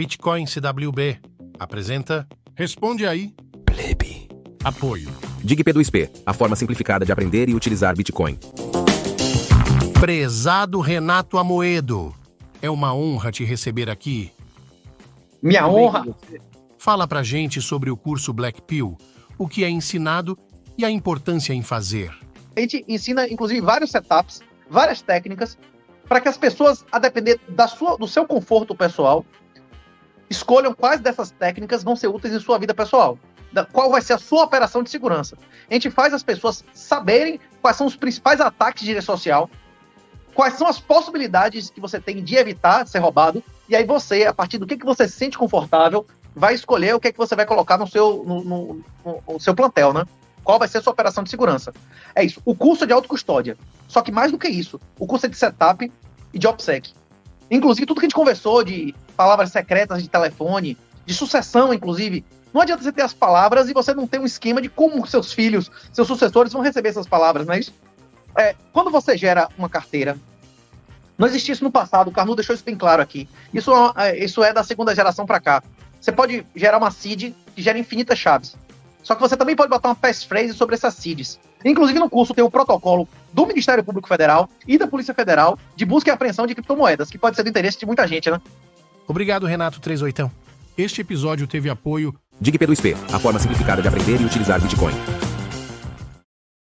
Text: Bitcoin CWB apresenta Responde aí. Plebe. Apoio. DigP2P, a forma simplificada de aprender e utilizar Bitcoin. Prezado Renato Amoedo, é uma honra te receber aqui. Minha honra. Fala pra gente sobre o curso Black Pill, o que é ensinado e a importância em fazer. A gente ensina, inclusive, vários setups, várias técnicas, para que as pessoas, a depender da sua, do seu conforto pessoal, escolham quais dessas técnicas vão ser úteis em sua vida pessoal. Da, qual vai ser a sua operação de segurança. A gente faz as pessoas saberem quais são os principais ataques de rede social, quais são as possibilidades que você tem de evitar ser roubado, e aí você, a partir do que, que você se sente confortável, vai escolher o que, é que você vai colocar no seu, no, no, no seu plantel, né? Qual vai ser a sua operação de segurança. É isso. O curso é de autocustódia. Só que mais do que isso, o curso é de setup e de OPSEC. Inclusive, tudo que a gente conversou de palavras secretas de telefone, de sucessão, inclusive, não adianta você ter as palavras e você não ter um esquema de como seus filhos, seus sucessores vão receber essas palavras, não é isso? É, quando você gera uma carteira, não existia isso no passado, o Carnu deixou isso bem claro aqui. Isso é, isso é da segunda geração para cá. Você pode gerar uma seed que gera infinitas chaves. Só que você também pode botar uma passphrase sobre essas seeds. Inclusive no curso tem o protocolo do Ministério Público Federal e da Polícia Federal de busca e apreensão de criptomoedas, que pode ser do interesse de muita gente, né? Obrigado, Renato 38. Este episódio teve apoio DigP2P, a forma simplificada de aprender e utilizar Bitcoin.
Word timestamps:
Bitcoin 0.00 0.46
CWB 0.46 1.20
apresenta 1.58 2.26
Responde 2.54 3.06
aí. 3.06 3.34
Plebe. 3.66 4.30
Apoio. 4.64 5.10
DigP2P, 5.44 6.22
a 6.24 6.32
forma 6.32 6.56
simplificada 6.56 7.04
de 7.04 7.12
aprender 7.12 7.50
e 7.50 7.54
utilizar 7.54 7.94
Bitcoin. 7.94 8.38
Prezado 10.00 10.80
Renato 10.80 11.36
Amoedo, 11.36 12.14
é 12.62 12.70
uma 12.70 12.94
honra 12.94 13.30
te 13.30 13.44
receber 13.44 13.90
aqui. 13.90 14.32
Minha 15.42 15.68
honra. 15.68 16.06
Fala 16.78 17.06
pra 17.06 17.22
gente 17.22 17.60
sobre 17.60 17.90
o 17.90 17.96
curso 17.96 18.32
Black 18.32 18.62
Pill, 18.62 18.96
o 19.36 19.46
que 19.46 19.64
é 19.64 19.68
ensinado 19.68 20.38
e 20.78 20.84
a 20.86 20.90
importância 20.90 21.52
em 21.52 21.62
fazer. 21.62 22.10
A 22.56 22.60
gente 22.60 22.82
ensina, 22.88 23.28
inclusive, 23.28 23.60
vários 23.60 23.90
setups, 23.90 24.40
várias 24.66 25.02
técnicas, 25.02 25.58
para 26.08 26.22
que 26.22 26.28
as 26.28 26.38
pessoas, 26.38 26.86
a 26.90 26.98
depender 26.98 27.38
da 27.50 27.68
sua, 27.68 27.98
do 27.98 28.08
seu 28.08 28.24
conforto 28.26 28.74
pessoal, 28.74 29.26
escolham 30.30 30.72
quais 30.72 31.00
dessas 31.00 31.32
técnicas 31.32 31.82
vão 31.82 31.96
ser 31.96 32.06
úteis 32.06 32.32
em 32.32 32.40
sua 32.40 32.58
vida 32.58 32.72
pessoal. 32.72 33.18
Da, 33.52 33.64
qual 33.64 33.90
vai 33.90 34.00
ser 34.00 34.12
a 34.12 34.18
sua 34.18 34.44
operação 34.44 34.80
de 34.80 34.88
segurança. 34.88 35.36
A 35.68 35.74
gente 35.74 35.90
faz 35.90 36.14
as 36.14 36.22
pessoas 36.22 36.64
saberem 36.72 37.40
quais 37.60 37.76
são 37.76 37.84
os 37.84 37.96
principais 37.96 38.40
ataques 38.40 38.84
de 38.84 38.92
rede 38.92 39.04
social, 39.04 39.50
quais 40.32 40.54
são 40.54 40.68
as 40.68 40.78
possibilidades 40.78 41.68
que 41.68 41.80
você 41.80 42.00
tem 42.00 42.22
de 42.22 42.36
evitar 42.36 42.86
ser 42.86 43.00
roubado, 43.00 43.42
e 43.68 43.74
aí 43.74 43.84
você, 43.84 44.24
a 44.24 44.32
partir 44.32 44.56
do 44.56 44.68
que, 44.68 44.76
que 44.76 44.86
você 44.86 45.08
se 45.08 45.16
sente 45.16 45.36
confortável, 45.36 46.06
vai 46.34 46.54
escolher 46.54 46.94
o 46.94 47.00
que, 47.00 47.08
é 47.08 47.12
que 47.12 47.18
você 47.18 47.34
vai 47.34 47.44
colocar 47.44 47.76
no 47.76 47.88
seu, 47.88 48.22
no, 48.24 48.44
no, 48.44 48.84
no 49.28 49.40
seu 49.40 49.54
plantel, 49.54 49.92
né? 49.92 50.04
Qual 50.44 50.58
vai 50.58 50.68
ser 50.68 50.78
a 50.78 50.82
sua 50.82 50.92
operação 50.92 51.24
de 51.24 51.30
segurança. 51.30 51.72
É 52.14 52.24
isso. 52.24 52.40
O 52.44 52.54
curso 52.54 52.84
é 52.84 52.86
de 52.86 52.92
autocustódia. 52.92 53.58
Só 53.88 54.00
que 54.00 54.12
mais 54.12 54.30
do 54.30 54.38
que 54.38 54.48
isso, 54.48 54.80
o 54.98 55.06
curso 55.06 55.26
é 55.26 55.28
de 55.28 55.36
setup 55.36 55.92
e 56.32 56.38
de 56.38 56.46
OPSEC. 56.46 56.92
Inclusive, 57.50 57.86
tudo 57.86 58.00
que 58.00 58.06
a 58.06 58.08
gente 58.08 58.14
conversou 58.14 58.62
de 58.62 58.94
palavras 59.20 59.52
secretas 59.52 60.02
de 60.02 60.08
telefone, 60.08 60.78
de 61.04 61.12
sucessão, 61.12 61.74
inclusive, 61.74 62.24
não 62.54 62.62
adianta 62.62 62.82
você 62.82 62.90
ter 62.90 63.02
as 63.02 63.12
palavras 63.12 63.68
e 63.68 63.74
você 63.74 63.92
não 63.92 64.06
ter 64.06 64.18
um 64.18 64.24
esquema 64.24 64.62
de 64.62 64.70
como 64.70 65.06
seus 65.06 65.30
filhos, 65.30 65.70
seus 65.92 66.08
sucessores 66.08 66.54
vão 66.54 66.62
receber 66.62 66.88
essas 66.88 67.06
palavras, 67.06 67.46
não 67.46 67.52
é 67.52 67.58
isso? 67.58 67.74
É, 68.34 68.56
quando 68.72 68.90
você 68.90 69.18
gera 69.18 69.46
uma 69.58 69.68
carteira, 69.68 70.16
não 71.18 71.28
existia 71.28 71.52
isso 71.52 71.62
no 71.62 71.70
passado, 71.70 72.08
o 72.08 72.10
Carnu 72.10 72.34
deixou 72.34 72.54
isso 72.54 72.64
bem 72.64 72.74
claro 72.74 73.02
aqui. 73.02 73.28
Isso 73.52 73.70
é, 73.94 74.24
isso 74.24 74.42
é 74.42 74.54
da 74.54 74.64
segunda 74.64 74.94
geração 74.94 75.26
para 75.26 75.38
cá. 75.38 75.62
Você 76.00 76.10
pode 76.10 76.46
gerar 76.56 76.78
uma 76.78 76.90
seed 76.90 77.34
que 77.54 77.60
gera 77.60 77.78
infinitas 77.78 78.18
chaves. 78.18 78.56
Só 79.02 79.14
que 79.14 79.20
você 79.20 79.36
também 79.36 79.54
pode 79.54 79.68
botar 79.68 79.88
uma 79.88 79.94
passphrase 79.94 80.54
sobre 80.54 80.76
essas 80.76 80.94
seeds. 80.94 81.38
Inclusive 81.62 81.98
no 81.98 82.08
curso 82.08 82.32
tem 82.32 82.42
o 82.42 82.50
protocolo 82.50 83.06
do 83.34 83.46
Ministério 83.46 83.84
Público 83.84 84.08
Federal 84.08 84.48
e 84.66 84.78
da 84.78 84.86
Polícia 84.86 85.12
Federal 85.12 85.58
de 85.76 85.84
busca 85.84 86.08
e 86.08 86.12
apreensão 86.12 86.46
de 86.46 86.54
criptomoedas, 86.54 87.10
que 87.10 87.18
pode 87.18 87.36
ser 87.36 87.42
do 87.42 87.50
interesse 87.50 87.78
de 87.78 87.84
muita 87.84 88.08
gente, 88.08 88.30
né? 88.30 88.40
Obrigado, 89.10 89.44
Renato 89.44 89.80
38. 89.80 90.30
Este 90.76 91.00
episódio 91.00 91.48
teve 91.48 91.68
apoio 91.68 92.14
DigP2P, 92.40 92.96
a 93.12 93.18
forma 93.18 93.40
simplificada 93.40 93.82
de 93.82 93.88
aprender 93.88 94.20
e 94.20 94.24
utilizar 94.24 94.60
Bitcoin. 94.60 94.94